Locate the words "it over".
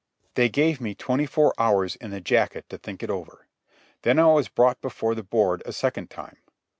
3.03-3.45